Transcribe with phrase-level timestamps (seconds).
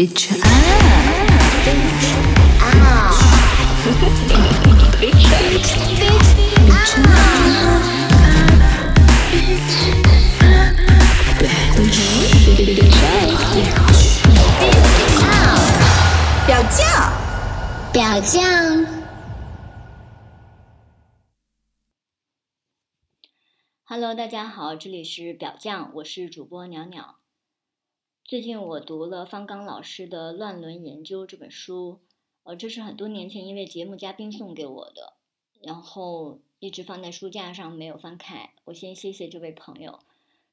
[0.00, 0.32] Bitch
[16.46, 17.12] 表酱，
[17.92, 18.86] 表酱。
[23.84, 27.19] Hello，大家好，这里是表酱，我是主播袅袅。
[28.30, 31.98] 最近我读了方刚老师的《乱伦研究》这本书，
[32.44, 35.14] 呃，这是很多年前一位节目嘉宾送给我的，
[35.60, 38.50] 然后一直放在书架上没有翻开。
[38.66, 39.98] 我先谢谢这位朋友。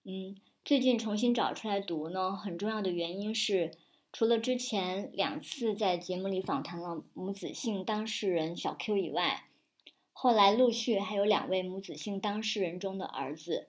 [0.05, 0.35] 嗯，
[0.65, 3.69] 最近重新找出来读呢，很重要的原因是，
[4.11, 9.49] 除了之前两次在节目里访谈了母子性当事人小 Q 以外，
[10.13, 13.67] 后来陆续还有两位母子性当事人中的儿子，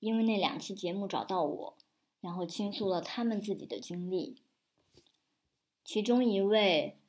[0.00, 1.74] 因为那两期节目找到我。
[2.22, 4.44] 然后倾诉了他们自己的经历，
[5.82, 7.00] 其中一位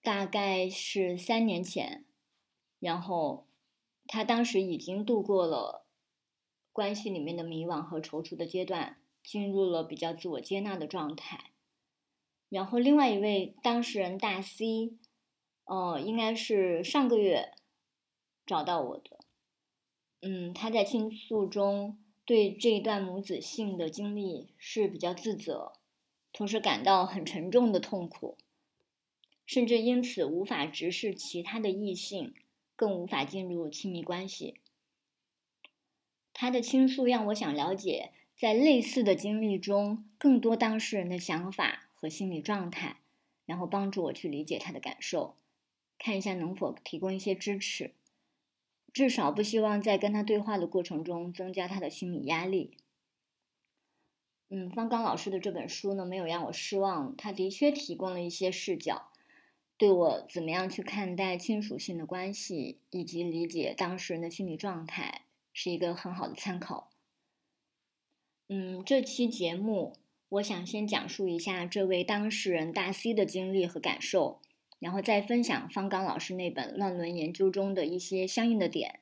[0.00, 2.04] 大概是三年前，
[2.78, 3.48] 然后
[4.06, 5.84] 他当时已经度过了
[6.72, 11.50] 关系里面的迷惘和踌躇的阶段，进入了比较自我接纳的状态。
[12.48, 14.96] 然后另外一位当事人大 C，
[15.64, 17.52] 呃，应该是上个月
[18.46, 19.18] 找到我的，
[20.20, 21.98] 嗯，他在倾诉中。
[22.24, 25.72] 对这一段母子性的经历是比较自责，
[26.32, 28.38] 同时感到很沉重的痛苦，
[29.44, 32.32] 甚至因此无法直视其他的异性，
[32.76, 34.60] 更无法进入亲密关系。
[36.32, 42.98] 他的倾诉让我想了解，在类似的经历中，更多当事人的想法和心理状态，
[43.44, 45.36] 然后帮助我去理解他的感受，
[45.98, 47.92] 看一下能否提供一些支持。
[48.92, 52.76] 至少不希望在跟他对话的过程中增加他的心理压力。
[54.50, 59.10] 嗯，方刚老师的这本书呢，没有让我失望，他的确提供了一些视角，
[59.78, 65.22] 对我怎么样去看待亲属性的关系以及理解当事人的心理状态，
[65.54, 66.90] 是一个很好的参考。
[68.48, 69.96] 嗯，这期节目
[70.28, 74.42] 我想先讲述一下这位当事人大 C 的经历和感受。
[74.82, 78.98] 然后再分享方刚老师那本《乱伦研究》中的一些相应的点，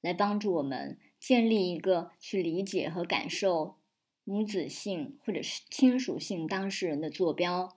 [0.00, 3.74] 来帮助我们建立一个去理解和感受
[4.22, 7.76] 母子性或者是亲属性当事人的坐标。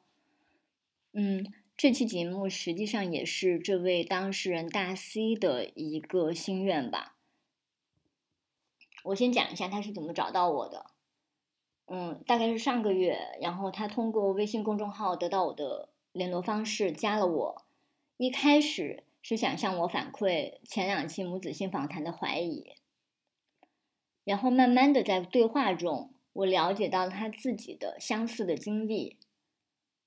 [1.14, 7.16] 嗯，这期节目实际上也是这位当事人大 C 的一个心愿吧。
[9.06, 10.92] 我先讲一下他是怎么找到我的。
[11.88, 15.90] 嗯，大概是上个月，然后他通过微信公众号得到我的。
[16.19, 17.66] 联络方式加了我，
[18.18, 22.74] 一开始是想向我反馈前两期母子性访谈的怀疑，
[24.25, 29.18] 然后慢慢的在对话中，我了解到了他自己的相似的经历。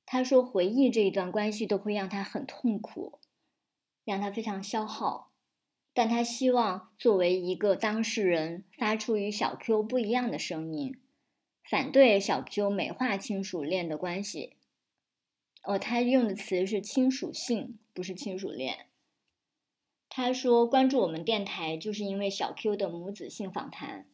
[0.05, 3.19] 他说回忆这一段关系都会让他很痛苦，
[4.05, 5.31] 让他非常消耗，
[5.94, 10.94] 但他希望作为一个当事人发出与小 Q 不一样的声音，
[11.65, 14.59] 反对小 Q 美化亲属恋的关系。
[15.62, 18.89] 哦，他用的词是亲属性，不是亲属恋。
[20.09, 24.06] 他说关注我们电台就是因为小 Q 的母子性访谈。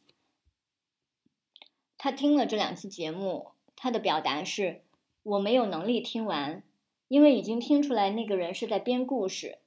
[1.97, 4.83] 他听了这两期节目，他的表达是：
[5.23, 6.63] 我没有能力听完，
[7.09, 9.59] 因为已经听出来那个人是在编故事，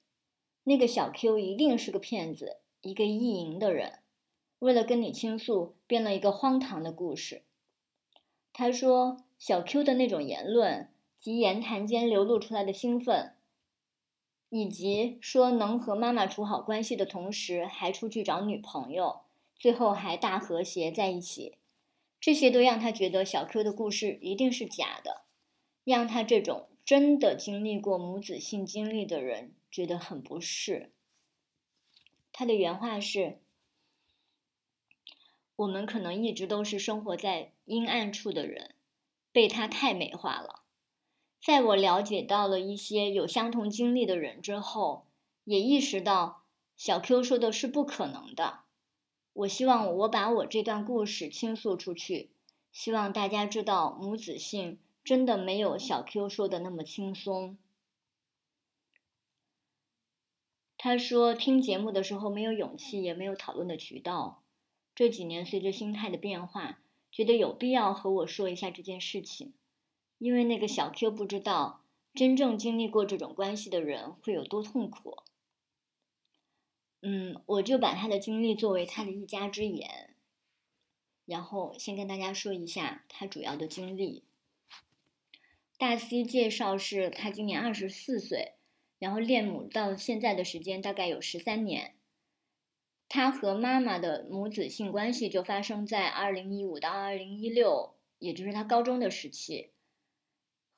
[0.64, 4.00] 那个小 Q 一定是个骗子，一个意淫的人，
[4.60, 7.42] 为了跟你倾诉，编了一个荒唐的故事。
[8.54, 10.91] 他说小 Q 的那种言论。
[11.22, 13.36] 及言谈间流露出来的兴奋，
[14.50, 19.22] 以及说能和妈妈处好关系的同时还出去找女朋友，
[19.56, 21.60] 最后还大和谐在一起，
[22.20, 25.22] 这些都让他觉得小 Q 的故事一定是假的，
[25.84, 30.92] 让他这种真的经历过母子性经历的人觉得很不适。
[32.34, 33.40] 他的原话是
[35.56, 38.74] ：“我们可能一直都是生活在阴暗处的人，
[39.32, 40.61] 被他太美化了。”
[41.44, 45.08] 在我了解到了一些有相同经历的人之后，
[45.44, 46.44] 也意识到
[46.78, 48.60] 小 Q 说的是不可能的。
[49.34, 52.30] 我希望我把我这段故事倾诉出去，
[52.72, 57.58] 希望大家知道母子性真的没有小 Q 说的那么轻松。
[60.78, 64.44] 他说听节目的时候没有勇气，也没有讨论的渠道。
[64.94, 66.82] 这几年随着心态的变化，
[67.12, 69.54] 觉得有必要和我说一下这件事情。
[70.22, 71.84] 因为那个小 Q 不知道
[72.14, 75.18] 真正经历过这种关系的人会有多痛苦，
[77.02, 80.14] 嗯，我就把他的经历作为他的一家之言，
[81.26, 84.24] 然后先跟大家说一下他主要的经历。
[85.80, 88.54] 大 C 介绍是他今年二十四岁，
[89.00, 91.96] 然后恋母到现在的时间大概有十三年。
[93.10, 99.72] 他和妈妈的母子性关系就发生在二零一五到二零一六，也就是他高中的时期，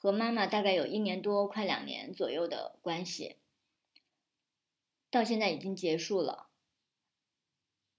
[0.03, 3.37] 和妈妈大概有一年多，快两年左右的关系，
[5.09, 6.49] 到现在已经结束了。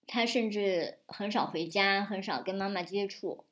[0.07, 3.47] 他甚至很少回家，很少跟妈妈接触，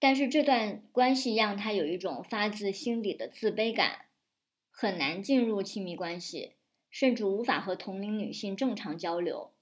[0.00, 4.06] 但是这段关系让他有一种发自心底的自卑感，
[4.72, 6.56] 很难进入亲密关系，
[6.90, 9.52] 甚至无法和同龄女性正常交流。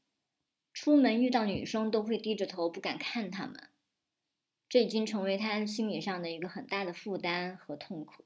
[0.72, 3.68] 出门遇到女生都会低着头，不敢看她们，
[4.68, 8.24] 这已经成为他心理上的一个很大的负担和痛苦。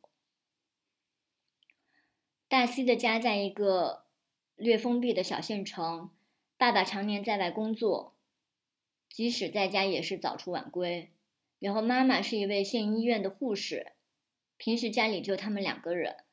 [2.48, 4.04] 大 C 的家在一个
[4.56, 6.10] 略封闭的小县城，
[6.56, 8.14] 爸爸常年在外工作，
[9.10, 11.12] 即使在家也是早出晚归。
[11.58, 13.92] 然后妈妈是一位县医院的护士，
[14.56, 16.24] 平时家里就他们两个人。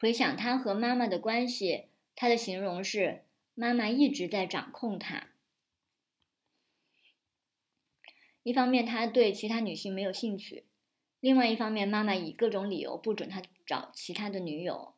[0.00, 3.24] 回想他和妈妈的关系，他的形容是。
[3.60, 5.27] 妈妈一直在掌控他。
[8.48, 10.64] 一方面，他对其他女性没有兴趣；
[11.20, 14.94] 另外一方面，妈妈以各种理由不准他找其他的女友，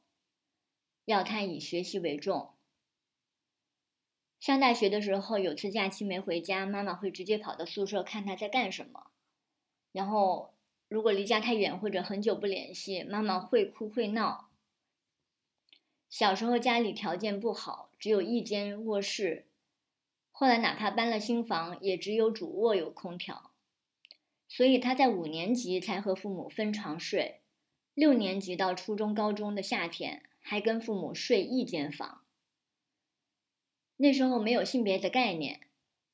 [1.05, 2.51] 要他以学习为重。
[4.39, 9.11] 上大学的时候，有次假期没回家，妈妈会直接跑到宿舍看他在干什么。
[9.91, 10.55] 然后，
[10.87, 14.49] 如果离家太远或者很久不联系，妈妈会哭会闹。
[16.09, 17.91] 小时候家里条件不好。
[17.99, 19.49] 只有一间卧室，
[20.41, 23.51] 后来哪怕搬了新房，也只有主卧有空调，
[24.49, 27.43] 所以他在五年级才和父母分床睡，
[27.93, 32.23] 六年级到初中、高中的夏天还跟父母睡一间房。
[33.99, 35.61] 那时候没有性别的概念，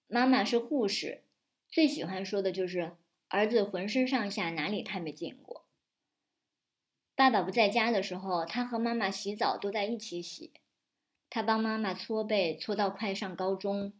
[0.08, 1.22] 妈妈是护士，
[1.68, 2.96] 最喜欢说的就是
[3.28, 5.66] 儿子浑身上下哪里他没见过。
[7.14, 10.52] 爸爸不在家的时候，他和妈妈洗澡都在一起洗。
[11.30, 13.92] 他帮妈妈搓背，搓到快上高中。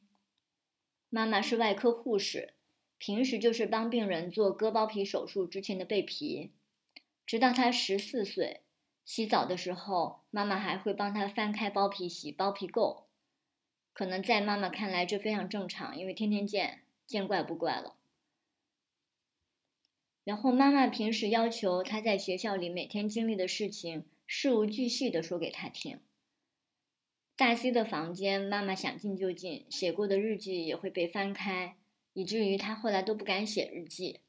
[1.08, 2.55] 妈妈是外科护士，
[2.99, 6.53] 平时就是帮病人做割包皮手术之前的背皮。
[7.25, 8.62] 直到他十四岁，
[9.05, 13.05] 洗澡的时候，妈妈还会帮他翻开包皮洗包皮垢。
[13.93, 17.97] 可能在妈妈看来这非常正常，因为天天见，见怪不怪了。
[20.23, 26.00] 然后妈妈平时要求他在学校里每天经历的事情，事无巨细的说给他听。
[27.36, 31.76] 大 C 的房间，妈妈想进就进，写过的日记也会被翻开，
[32.14, 34.20] 以至于他后来都不敢写日记。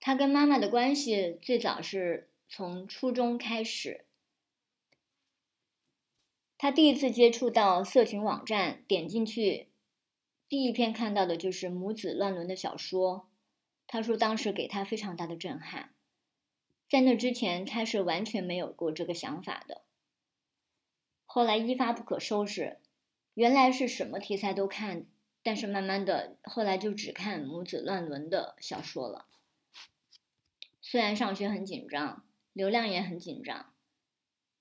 [0.00, 4.04] 他跟妈妈的关系最早是从初中开始，
[6.56, 9.68] 他第一次接触到色情网站，点进去，
[10.48, 13.28] 第一篇看到的就是母子乱伦的小说。
[13.86, 15.94] 他说当时给他非常大的震撼，
[16.88, 19.82] 在那之前他是完全没有过这个想法的。
[21.30, 22.78] 后来一发不可收拾，
[23.34, 25.04] 原来是什么题材都看，
[25.42, 29.26] 但是慢慢的，后来就只看母子乱伦的小说了。
[30.80, 33.74] 虽然上学很紧张，流量也很紧张，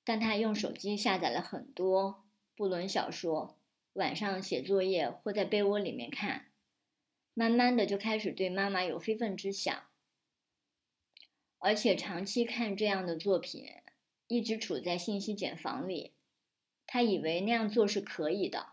[0.04, 3.58] 但他用手机下载了很多不伦小说，
[3.94, 6.48] 晚上写作业或在被窝里面看，
[7.34, 9.84] 慢慢的就开始对妈妈有非分之想，
[11.60, 13.66] 而且长期看这样的作品，
[14.28, 16.12] 一直处在信息茧房里。
[16.88, 18.70] 他以为那样做是可以的。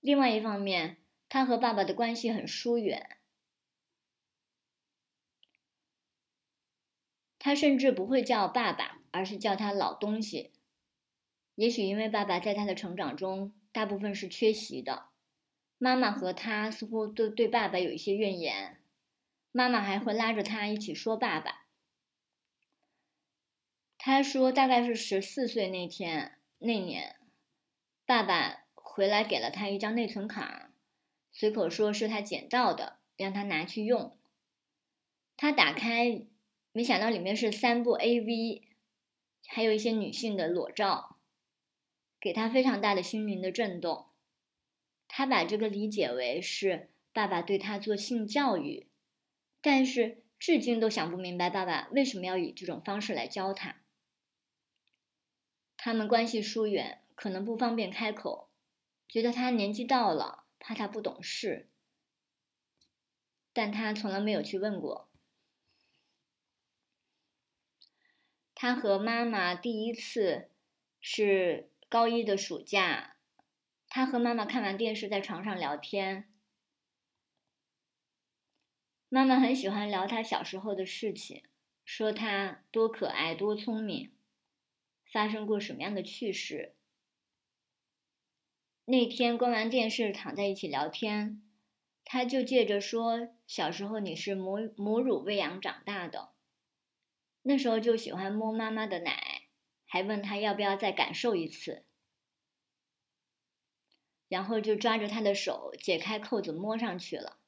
[0.00, 0.98] 另外一方面，
[1.28, 3.18] 他和爸爸的关系很疏远，
[7.38, 10.52] 他甚至不会叫爸爸，而是叫他老东西。
[11.56, 15.08] 也许因为爸爸在他的成长中大部分是缺席的，
[15.78, 18.80] 妈妈和他似乎都对爸爸有一些怨言，
[19.50, 21.65] 妈妈还会拉着他一起说爸爸。
[24.06, 27.16] 他说：“大概是十四岁那天，那年，
[28.04, 30.70] 爸爸回来给了他一张内存卡，
[31.32, 34.16] 随口说是他捡到的，让他拿去用。
[35.36, 36.22] 他打开，
[36.70, 38.62] 没想到里面是三部 AV，
[39.48, 41.16] 还有一些女性的裸照，
[42.20, 44.06] 给他非常大的心灵的震动。
[45.08, 48.86] 他把这个理解为是爸爸对他做性教育，
[49.60, 53.78] 但是至今都想不明白爸爸为什么要以这种方式来教他。”
[55.86, 58.50] 他们关系疏远，可能不方便开口，
[59.06, 61.68] 觉得他年纪到了，怕他不懂事，
[63.52, 65.08] 但他从来没有去问过。
[68.52, 70.50] 他和妈妈第一次
[71.00, 73.18] 是高一的暑假，
[73.88, 76.28] 他和妈妈看完电视在床上聊天，
[79.08, 81.44] 妈妈很喜欢聊她小时候的事情，
[81.84, 84.15] 说她多可爱、多聪明，
[85.16, 86.74] 发生过什么样的趣事。
[88.84, 91.42] 那天关完电视，躺在一起聊天，
[92.04, 96.34] 他就借着说：“小时候你是母母乳喂养长大的，
[97.44, 99.44] 那时候就喜欢摸妈妈的奶，
[99.86, 101.86] 还问他要不要再感受一次。”
[104.28, 107.38] 然后就抓着他的手解开扣子摸上去了，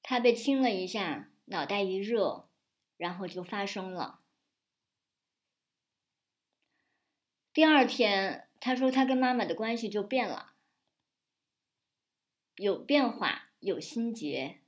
[0.00, 2.48] 他被亲了一下，脑袋一热，
[2.96, 4.21] 然后就发生了。
[7.52, 10.54] 第二天，他说他跟妈妈的关系就变了，
[12.56, 14.60] 有变化，有心结。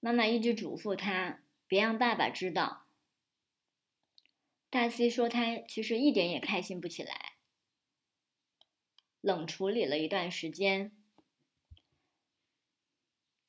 [0.00, 2.84] 妈妈一直嘱咐他别让爸爸知道。
[4.68, 7.36] 大 C 说他其实一点也开心不起来。
[9.22, 10.92] 冷处理了一段时间，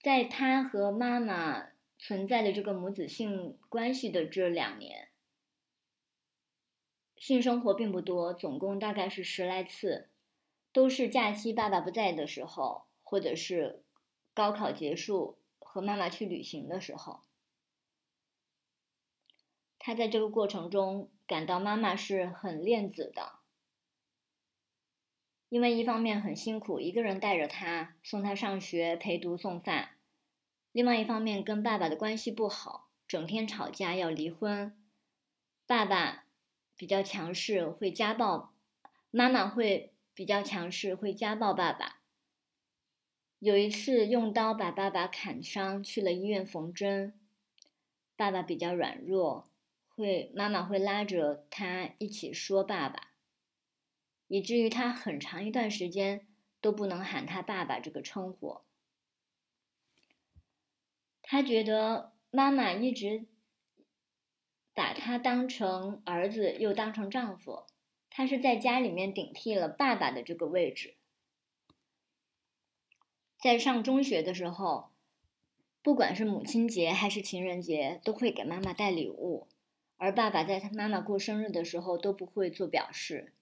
[0.01, 5.09] 在他和妈妈存在的这个母子性关系的这两年，
[7.20, 10.10] 性生活并不多，总共大概是十来次，
[10.72, 13.84] 都是假期爸爸不在的时候，或者是
[14.34, 17.20] 高考结束和妈妈去旅行的时候，
[19.78, 23.34] 他在这个过程中感到妈妈是很恋子的。
[25.50, 29.90] 因为一方面很辛苦，一个人带着他送他上学、陪读、送饭；
[30.72, 34.80] 另外一方面跟爸爸的关系不好，整天吵架要离婚。
[35.66, 36.26] 爸爸
[36.80, 38.54] 比较强势，会家暴；
[39.12, 42.00] 妈妈会比较强势，会家暴爸爸。
[43.40, 47.20] 有一次用刀把爸爸砍伤，去了医院缝针。
[48.16, 49.52] 爸爸比较软弱，
[49.90, 53.10] 会妈妈会拉着他一起说爸爸。
[54.30, 56.26] 以至于他很长一段时间
[56.62, 58.62] 都不能喊他爸爸这个称呼。
[61.22, 63.26] 他觉得妈妈一直
[64.80, 67.66] 把他当成儿子，又当成丈夫，
[68.10, 70.96] 他是在家里面顶替了爸爸的这个位置。
[73.38, 74.92] 在上中学的时候，
[75.82, 79.50] 不管是母亲节还是情人节，都会给妈妈带礼物，
[79.98, 83.34] 而爸爸在他妈妈过生日的时候都不会做表示。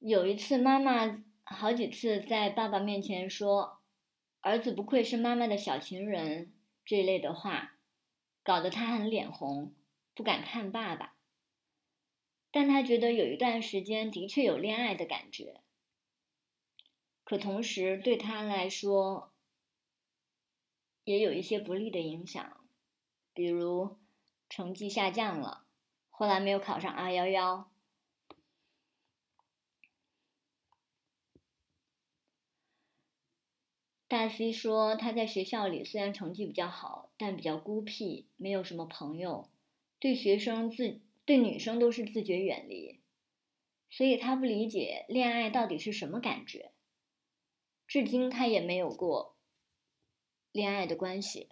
[0.00, 3.78] 有一次，妈妈好几次在爸爸面前说
[4.42, 6.52] ：“儿子不愧是妈妈的小情人”
[6.84, 7.76] 这类的话，
[8.50, 9.72] 搞得他很脸红，
[10.12, 11.14] 不敢看爸爸。
[12.50, 15.60] 但他觉得有一段时间的确有恋爱的感觉，
[17.22, 19.32] 可同时对他来说
[21.04, 22.66] 也有一些不利的影响，
[23.32, 24.00] 比如
[24.48, 25.64] 成绩下降了，
[26.08, 27.69] 后来没有考上二幺幺。
[34.10, 39.48] 大 C 说，他在学校里虽然成绩比较好，但比较孤僻，没有什么朋友，
[40.00, 42.98] 对学生自对女生都是自觉远离，
[43.88, 46.72] 所以他不理解恋爱到底是什么感觉。
[47.86, 49.36] 至今他也没有过
[50.50, 51.48] 恋爱的关系，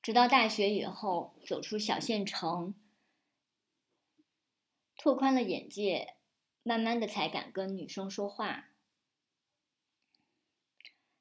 [0.00, 2.74] 直到大学以后走出小县城，
[4.96, 6.14] 拓宽了眼界，
[6.62, 8.70] 慢慢的才敢跟女生说话。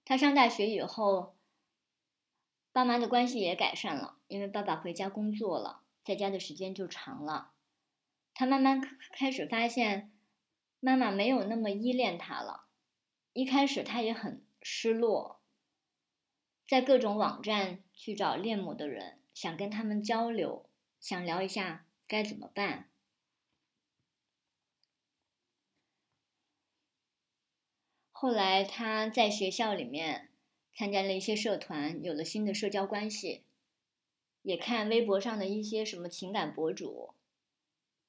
[0.07, 1.35] 他上大学以后，
[2.71, 7.51] 爸妈的关系也改善了，因为爸爸回家工作了，在家的时间就长了。
[8.33, 10.13] 他慢慢开始发现，
[10.79, 12.67] 妈妈没有那么依恋他了。
[13.33, 15.41] 一开始他也很失落，
[16.65, 20.69] 在各种网站去找恋母的人，想跟他们交流，
[21.01, 22.89] 想聊一下该怎么办。
[28.19, 30.31] 后来他在学校里面
[30.73, 33.43] 参加了一些社团，有了新的社交关系，
[34.41, 37.13] 也看微博上的一些什么情感博主。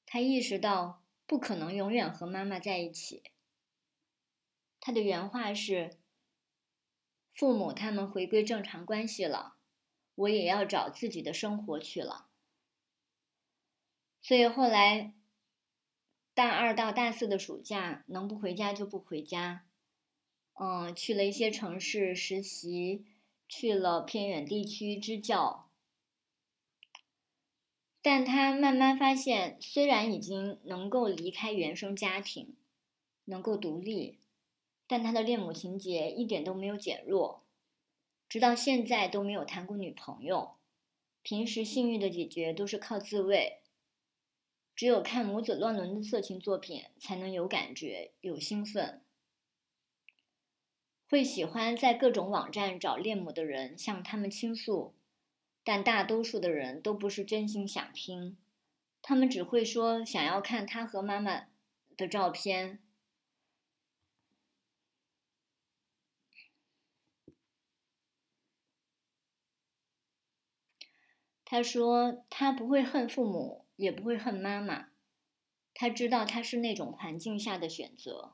[0.07, 3.21] 他意识到不可能永远和妈妈在一起。
[4.79, 5.99] 他的原话是
[7.31, 9.57] ：“父母他们回归正常关系了，
[10.15, 12.29] 我也要找自己的生活去了。”
[14.23, 15.13] 所以后来
[16.33, 19.67] 大二到大四的暑假，能不回家就不回家。
[20.61, 23.05] 嗯，去了一些城市实习，
[23.47, 25.69] 去了偏远地区支教，
[28.01, 32.57] 但他慢慢发现，虽然已经能够离开原生家庭，
[33.23, 34.19] 能够独立，
[34.85, 37.45] 但他的恋母情节一点都没有减弱，
[38.27, 40.57] 直到现在都没有谈过女朋友，
[41.21, 43.61] 平时性欲的解决都是靠自慰，
[44.75, 49.01] 只有看母子乱伦的色情作品才能有感觉，有兴奋。
[51.09, 54.93] 会喜欢在各种网站找恋母的人向他们倾诉，
[55.63, 58.37] 但大多数的人都不是真心想听，
[59.01, 61.47] 他们只会说想要看他和妈妈
[61.97, 62.79] 的照片。
[71.43, 74.89] 他说：“他不会恨父母，也不会恨妈妈。
[75.73, 78.33] 他知道他是那种环境下的选择。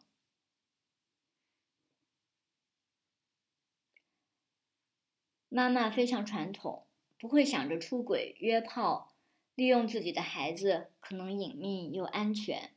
[5.56, 6.86] 妈妈非常传统，
[7.18, 9.16] 不会想着出轨、约炮，
[9.56, 12.76] 利用自己的孩子，可能隐秘又安全。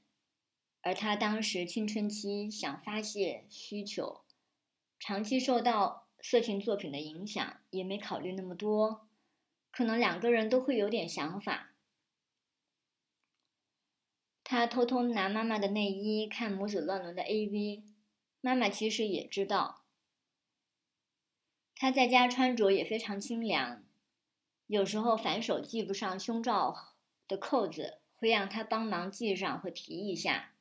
[0.83, 4.21] 而他当时青春期想发泄需求，
[5.01, 9.09] 长期受到色情作品的影响，也没考虑那么多。”
[9.73, 11.73] 可能两个人都会有点想法。
[14.45, 17.83] 他偷偷拿妈妈的内衣看母子乱伦的 AV，
[18.41, 19.83] 妈妈其实也知道。
[21.81, 23.85] 他在家穿着也非常清凉，
[24.67, 26.75] 有时候反手系不上胸罩
[27.29, 30.55] 的扣子，会让他帮忙系上或提一下，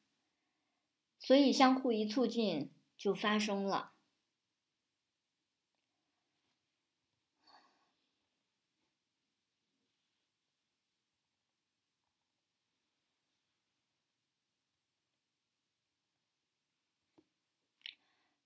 [1.19, 3.93] 所以相互一促进就发生了。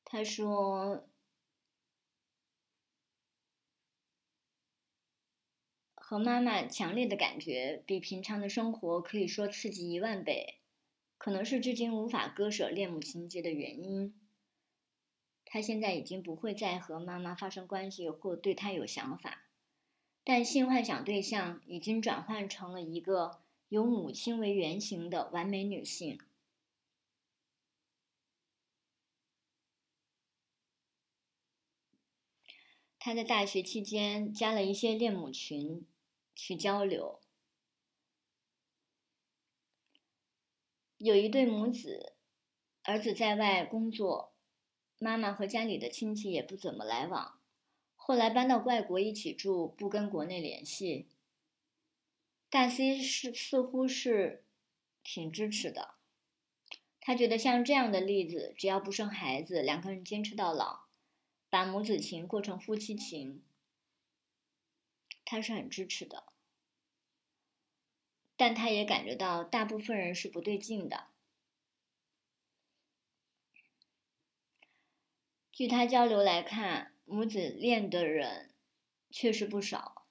[0.05, 1.07] 他说
[6.11, 10.55] ：“和妈妈强烈的感觉比平常的生活可以说刺激一万倍，
[11.17, 14.13] 可能是至今无法割舍恋母情节的原因。
[15.45, 19.45] 他现在已经不会再和妈妈发生关系或对她有想法，
[20.25, 23.39] 但性幻想对象已经转换成了一个
[23.69, 26.19] 有母亲为原型的完美女性。”
[32.99, 35.87] 他在大学期间加了一些恋母群，
[36.43, 37.21] 去交流。
[40.97, 42.13] 有一对母子，
[42.81, 44.33] 儿子在外工作，
[44.97, 47.39] 妈妈和家里的亲戚也不怎么来往。
[47.95, 51.07] 后来搬到外国一起住，不跟国内联系。
[52.49, 54.43] 大 C 是似乎是
[55.03, 55.93] 挺支持的，
[56.99, 60.85] 他觉得像这样的例子，只要不生孩子，两个人坚持到老。
[61.51, 63.43] 把母子情过成夫妻情，
[65.23, 66.30] 他是很支持的，
[68.41, 71.09] 但他也感觉到大部分人是不对劲的。
[75.51, 78.55] 据他交流来看，母子恋的人
[79.11, 80.07] 确实不少，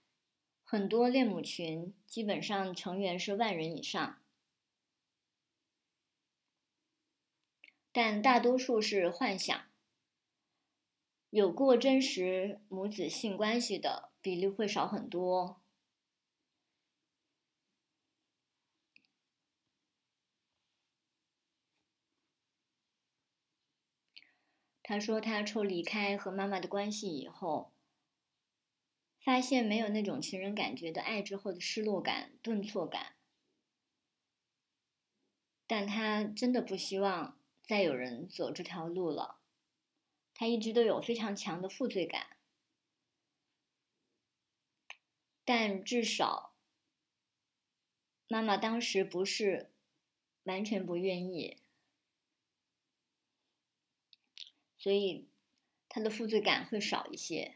[0.62, 4.22] 很多恋母群基本上成员是万人以上，
[7.90, 9.60] 但大多数是幻想。
[11.30, 15.59] 有过真实母子性关系的比例会少很多。
[24.90, 27.70] 他说，他抽离开和妈妈的关系以后，
[29.20, 33.14] 发现没有那种情人感觉的爱之后的失落感、顿挫感，
[35.68, 39.38] 但他真的不希望再有人走这条路了。
[40.34, 42.38] 他一直都有非常强的负罪感，
[45.44, 46.56] 但至少
[48.26, 49.70] 妈妈当时不是
[50.42, 51.59] 完全不愿意，
[54.80, 55.28] 所以
[55.88, 57.54] 他的负罪感会少一些。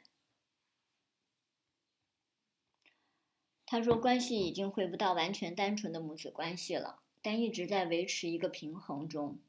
[3.67, 9.41] 他说，关系已经回不到完全单纯的母子关系了，但一直在维持一个平衡中。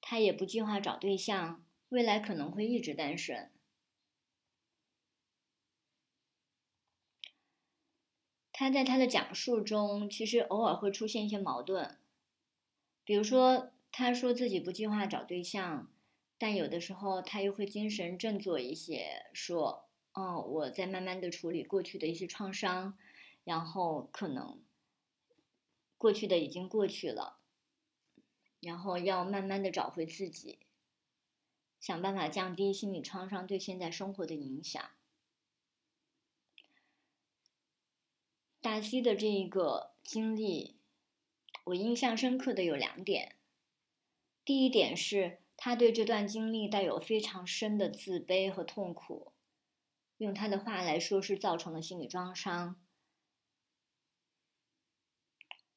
[0.00, 1.64] 他也不计划找对象。
[1.90, 3.52] 未来可能会一直单身。
[8.50, 11.98] 他在他的讲述中，其实偶尔会出现一些矛盾，
[13.04, 15.91] 比如说，他说自己不计划找对象，
[16.42, 22.98] 但有的时候他又会精神振作一些，说：“哦，我在慢慢的处理过去的一些创伤，
[23.44, 24.60] 然后可能
[25.96, 27.38] 过去的已经过去了，
[28.58, 30.58] 然后要慢慢的找回自己。”
[31.78, 34.90] 想办法降低心理创伤对现在生活的影响。
[38.60, 40.74] 大 C 的这一个经历，
[41.66, 43.36] 我印象深刻的有两点。
[44.44, 49.30] 第一点是他对这段经历带有非常深的自卑和痛苦，
[50.18, 52.82] 用他的话来说是造成了心理创伤。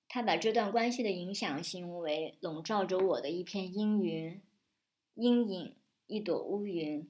[0.08, 4.42] 他把这段关系的影响形容为笼罩着我的一片阴云、
[5.14, 5.76] 阴影。
[6.08, 7.08] 一朵乌云。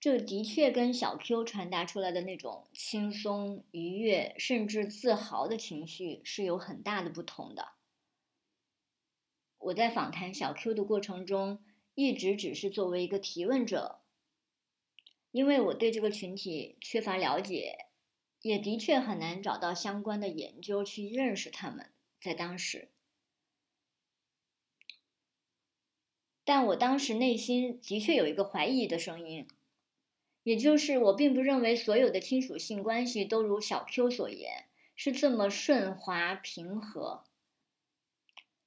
[0.00, 7.77] 这的确跟小 Q 传达出来的那种轻松、愉悦，甚至自豪的情绪是有很大的不同的。
[9.68, 11.62] 我在访谈小 Q 的过程中，
[11.94, 14.00] 一直只是作为一个提问者，
[15.30, 17.86] 因为我对这个群体缺乏了解，
[18.40, 21.90] 也的确很难找到相关的研究去认识他们。
[22.20, 22.88] 在当时，
[26.44, 29.46] 但我当时内心的确有一个怀疑的声音。
[30.44, 34.64] 也就是我并不认为所有的亲属性关系都如小 Q 所言
[34.96, 37.27] 是这么顺滑平和。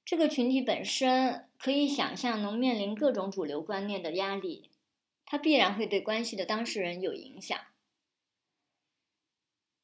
[0.04, 4.70] 这个群体本身可以想象能面临各种主流观念的压力，
[5.24, 7.58] 它必然会对关系的当事人有影响。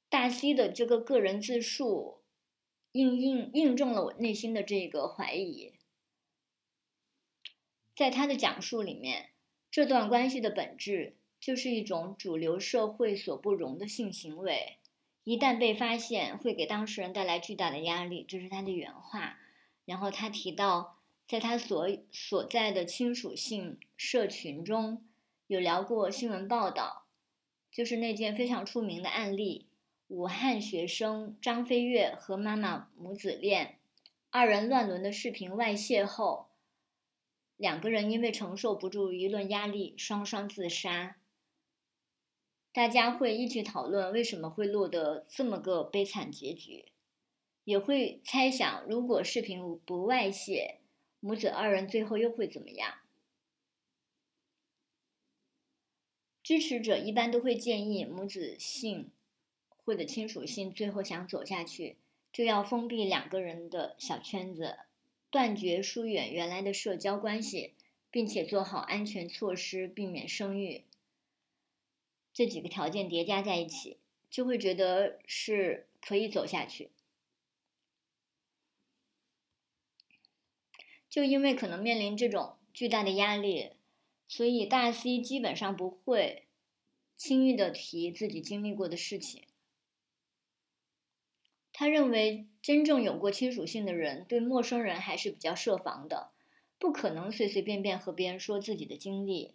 [0.08, 2.22] 大 C 的这个个人自述，
[2.92, 5.74] 印印印证了我内心的这个怀疑。
[7.94, 9.30] 在他的讲述里面，
[9.70, 11.14] 这段关系的本质。
[11.40, 14.78] 就是一种主流社会所不容的性行为，
[15.22, 18.24] 一旦被发现，会给当事人带来巨大的压力。
[18.26, 19.38] 这是他的原话。
[19.88, 25.02] 然后他提到，在他所所在的亲属性社群中，
[25.46, 27.06] 有聊过新闻报道，
[27.72, 29.66] 就是那件非常出名的案例：
[30.08, 33.78] 武汉学生张飞跃和妈妈母子恋，
[34.28, 36.50] 二人乱伦的视频外泄后，
[37.56, 41.16] 两个人因为承受不住舆论压力，双双自杀。
[42.74, 46.92] 大家会一起讨论为什么会落得这么个悲惨结局，
[47.68, 50.78] 也会猜想如果视频不外泄，
[51.20, 52.94] 母子二人最后又会怎么样？
[56.42, 59.10] 支持者一般都会建议母子性
[59.84, 61.98] 或者亲属性最后想走下去，
[62.32, 64.78] 就要封闭两个人的小圈子，
[65.28, 67.74] 断绝疏远原来的社交关系，
[68.10, 70.84] 并且做好安全措施，避免生育。
[72.32, 73.98] 这几个条件叠加在一起，
[74.30, 76.88] 就会觉得是可以走下去。
[81.08, 83.72] 就因为可能面临这种巨大的压力，
[84.26, 86.46] 所以大 C 基本上不会
[87.16, 89.44] 轻易的提自己经历过的事情。
[91.72, 96.30] 他认为，真正有过亲属性的人，对陌生人还是比较设防的，
[96.78, 99.54] 不可能随随便便和别人说自己的经历，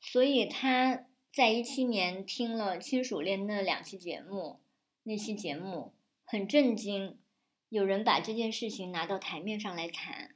[0.00, 1.06] 所以他。
[1.32, 4.58] 在一七年听了亲属恋那两期节目，
[5.04, 5.94] 那期节目
[6.24, 7.20] 很震惊，
[7.68, 10.34] 有人把这件事情拿到台面上来谈，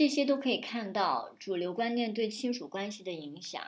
[0.00, 3.62] 这些都可以看到主流观念对亲属关系的影响。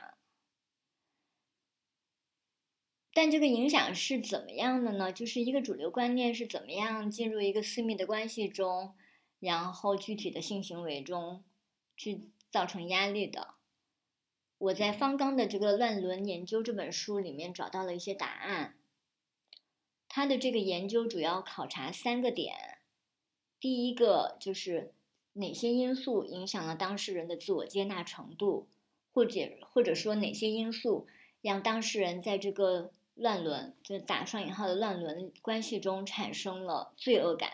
[3.13, 5.13] 但这个影响是怎么样的呢？
[5.13, 8.95] 就是一个主流观念是怎么样进入一个私密的关系中，
[9.39, 11.43] 然后具体的性行为中
[11.95, 13.53] 去造成压力的。
[14.57, 18.75] 我在方刚的这个《乱伦研究》这本书里面找到了一些答案。
[20.07, 22.79] 他的这个研究主要考察三个点：
[23.59, 24.95] 第一个就是
[25.33, 28.67] 哪些因素影响了当事人的自我接纳程度，
[29.11, 31.07] 或者或者说哪些因素
[31.41, 37.53] 让当事人在这个乱伦，就打上引号的乱伦关系中产生了罪恶感。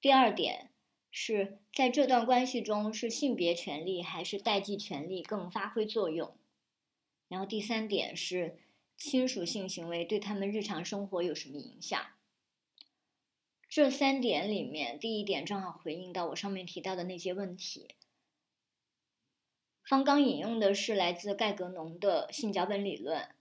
[0.00, 0.70] 第二点。
[1.16, 6.36] 是在这段关系中，是性别权利还是代际权利更发挥作用？
[7.28, 8.58] 然后第三点是
[8.96, 12.04] 亲属性行为对他们日常生活有什么影响？
[13.74, 17.96] 这三点里面，第一点正好回应到我上面提到的那些问题。
[19.84, 23.34] 方刚引用的是来自盖格农的性脚本理论，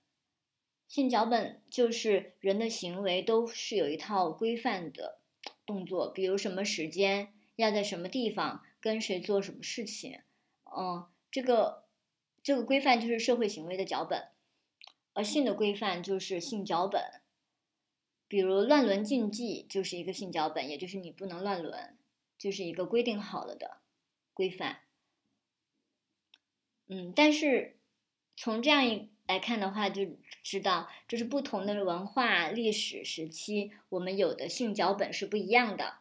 [0.88, 5.20] 性脚本就是人的行为都是有一套规范的
[5.68, 7.32] 动作，比如什么时间。
[7.56, 10.20] 要在什么地方跟谁做什么事情，
[10.76, 11.84] 嗯，这个
[12.42, 14.30] 这个规范就是社会行为的脚本，
[15.14, 17.22] 而性的规范就是性脚本。
[18.28, 21.98] 比如乱伦禁忌就是一个性脚本，也就是你不能乱伦，
[22.38, 23.82] 就是一个规定好了的
[24.34, 24.82] 规范。
[26.88, 27.78] 嗯，但是
[28.36, 36.00] 从这样一来看的话，就知道这是不同的文化历史时期，我们有的性脚本是不一样的。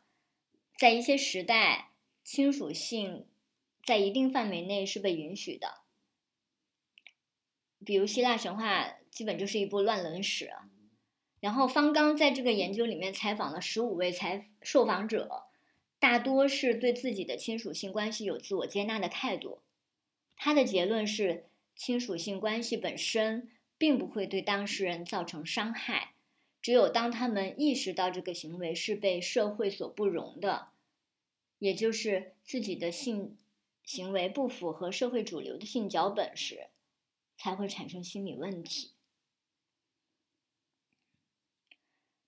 [0.79, 1.93] 在一些时代，
[2.25, 3.29] 亲属性
[3.85, 5.83] 在一定范围内是被允许的。
[7.85, 10.53] 比如希腊神话基本就是一部乱伦史。
[11.43, 15.47] 然后方刚在这个研究里面采访了十五位采受访者，
[15.99, 19.59] 大多是对自己的亲属性关系有自我接纳的态度。
[20.37, 26.13] 他的结论是，亲属性关系本身并不会对当事人造成伤害。
[26.61, 30.69] 只有当他们意识到这个行为是被社会所不容的，
[31.59, 33.37] 也就是自己的性
[33.85, 36.69] 行为不符合社会主流的性脚本时，
[37.37, 38.92] 才会产生心理问题。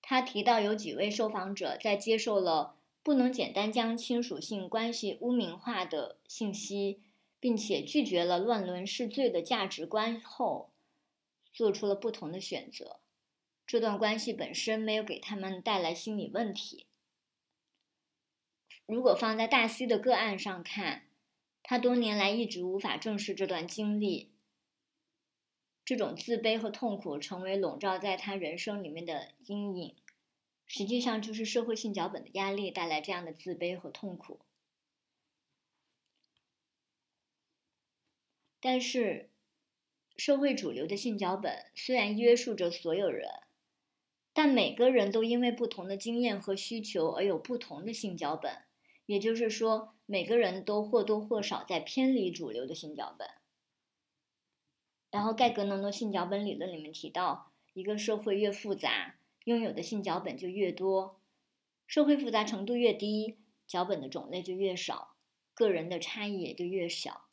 [0.06, 7.00] 他提到有几位受访者在接受了不能简单将亲属性关系污名化的信息，
[7.40, 10.70] 并且拒绝了乱伦是罪的价值观后，
[11.50, 13.00] 做出了不同的选择。
[13.66, 16.84] 这段关系本身没有给他们带来心理问题。
[18.84, 21.04] 如果放在大 C 的个案上看，
[21.62, 24.33] 他多年来一直无法正视这段经历，
[25.84, 29.94] 这种自卑和痛苦成为笼罩在他人生里面的阴影。
[30.66, 34.40] 实际上，就是社会性脚本的压力带来这样的自卑和痛苦。
[38.60, 39.30] 但是，
[40.16, 43.28] 社会主流的性脚本虽然约束着所有人。
[44.36, 48.64] 但每个人都因为不同的经验和需求而有不同的性脚本，
[49.06, 53.28] 也就是说，每个人都或多或少在偏离主流的性脚本。
[55.14, 61.20] 然后，盖格农的性脚本理论里面提到，一个社会越复杂，拥有的性脚本就越多；
[61.86, 65.14] 社会复杂程度越低，脚本的种类就越少，
[65.54, 67.28] 个人的差异也就越小。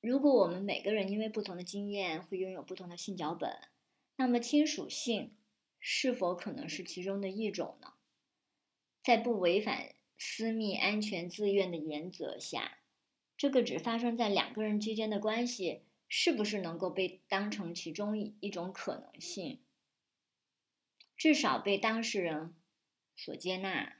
[0.00, 3.56] 如果我们每个人因为不同的经验会拥有不同的性脚本，
[4.16, 5.36] 那么亲属性。
[5.78, 7.92] 是否可能是其中的一种呢？
[9.02, 12.78] 在不违反私密安全自愿的原则下，
[13.36, 19.62] 这个只发生在两个人之间的关系，是不是能够被当成其中一种可能性？
[21.16, 22.54] 至少被当事人
[23.14, 23.96] 所接纳。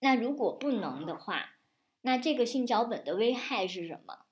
[0.00, 1.56] 那如果不能的话，
[2.00, 4.26] 那这个性脚本的危害是什么？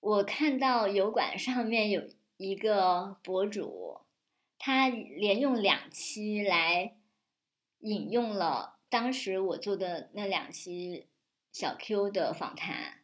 [0.00, 2.08] 我看到油管上面有。
[2.40, 4.02] 一个博主，
[4.58, 6.96] 他连用两期来
[7.80, 11.08] 引用了当时我做的那两期
[11.50, 12.97] 小 Q 的访谈，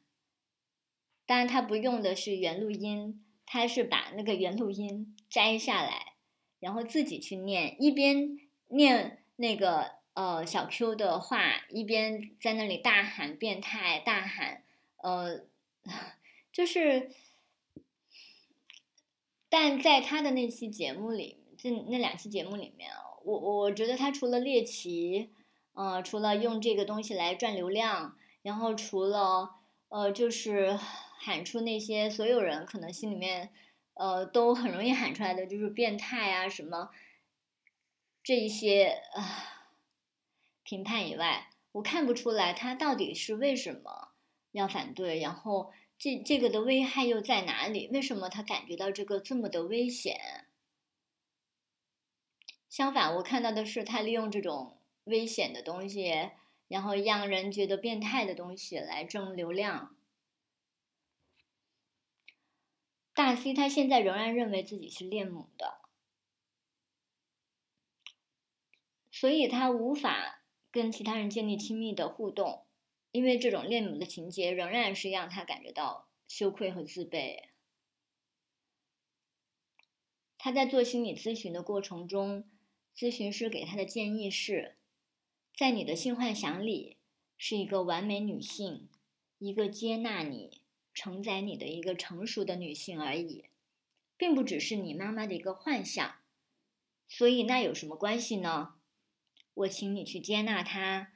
[1.27, 6.15] 当然他不用的是原录音，他是把那个原录音摘下来，
[6.61, 14.63] 然后自己去念，一边念那个呃小 Q 的话，一边在那里大喊变态，大喊
[14.99, 15.45] 呃，
[16.53, 17.11] 就是。
[19.57, 22.91] 但在他的那期节目里，这那两期节目里面
[23.23, 25.31] 我我觉得他除了猎奇，
[25.75, 29.51] 呃，除了用这个东西来赚流量，然后除了
[29.95, 30.77] 呃，就是
[31.21, 33.53] 喊出那些所有人可能心里面
[33.95, 36.91] 呃都很容易喊出来的，就是变态啊什么
[38.21, 39.71] 这一些啊
[40.65, 44.09] 评判以外，我看不出来他到底是为什么
[44.51, 45.73] 要反对，然后。
[45.97, 47.89] 这这个的危害又在哪里？
[47.93, 50.19] 为什么他感觉到这个这么的危险？
[52.69, 56.31] 相反，我看到的是他利用这种危险的东西，
[56.69, 59.97] 然后让人觉得变态的东西来挣流量。
[63.13, 65.81] 大 C 他现在仍然认为自己是恋母的，
[69.11, 72.67] 所以他无法跟其他人建立亲密的互动。
[73.13, 77.45] 因为这种恋母的情节仍然是让他感觉到羞愧和自卑。
[80.37, 82.51] 他在做心理咨询的过程中，
[82.93, 84.77] 咨询师给他的建议是：
[85.57, 86.97] 在你的性幻想里，
[87.39, 88.89] 是一个完美女性，
[89.39, 90.63] 一个接纳你、
[90.93, 93.45] 承载你的一个成熟的女性而已，
[94.17, 96.17] 并不只是你妈妈的一个幻想。
[97.07, 98.75] 所以那有什么关系呢？
[99.55, 101.13] 我请你去接纳她。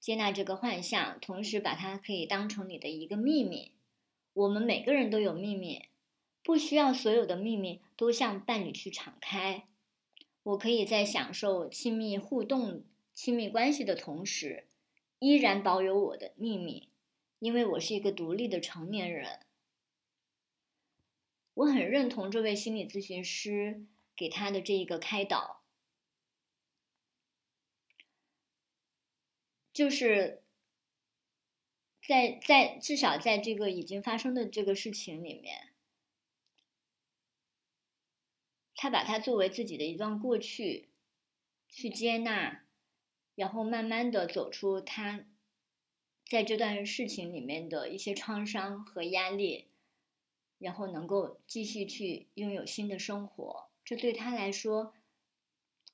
[0.00, 3.72] 接纳这个幻象，同时把它可以当成你的一个秘密。
[4.32, 5.84] 我们每个人都有秘密，
[6.42, 9.68] 不需要所有的秘密都向伴侣去敞开。
[10.42, 12.82] 我可以在享受亲密互动、
[13.18, 14.68] 亲密关系的同时，
[15.18, 16.92] 依然保有我的秘密，
[17.40, 19.40] 因为我是一个独立的成年人。
[21.54, 25.64] 我很认同这位心理咨询师给他的这一个开导。
[29.72, 30.44] 就是
[32.06, 35.72] 在在至少在这个已经发生的这个事情里面，
[38.76, 40.90] 他把它作为自己的一段过去，
[41.68, 42.64] 去接纳，
[43.38, 45.24] 然后慢慢的走出他
[46.28, 49.68] 在这段事情里面的一些创伤和压力，
[50.58, 54.92] 然后能够继续去拥有新的生活，这对他来说，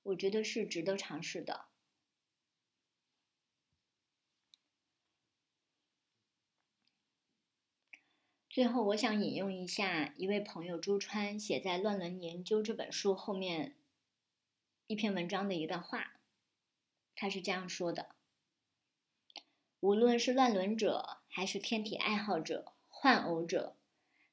[0.05, 1.67] 我觉得是值得尝试的。
[8.49, 13.77] 最后，我想引用一下一位朋友朱川写在《乱伦研究》这本书后面
[14.87, 16.13] 一篇文章的一段话。
[17.15, 18.09] 他是这样说的：
[19.81, 23.77] 无论是乱伦者，还是天体爱好者、换偶者，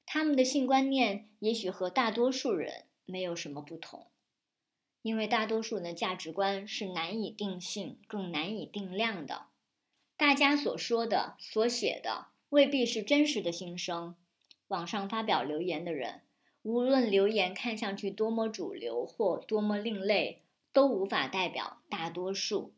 [0.05, 4.07] 他们的性观念也许和大多数人没有什么不同，
[5.01, 9.47] 因为大多数人的价值观是难以定性、更难以定量的。
[10.17, 14.15] 大家所说的、所写的未必是真实的心声。
[14.67, 16.21] 网上发表留言的人，
[16.61, 22.73] 无论留言看上去多么主流或多么另类，都无法代表大多数。